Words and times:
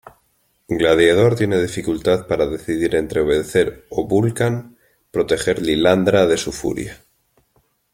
Gladiador 0.67 1.35
tiene 1.35 1.61
dificultad 1.61 2.25
para 2.25 2.47
decidir 2.47 2.95
entre 2.95 3.21
obedecer 3.21 3.85
o 3.91 4.07
Vulcan 4.07 4.75
proteger 5.11 5.61
Lilandra 5.61 6.25
de 6.25 6.37
su 6.39 6.51
furia. 6.51 7.03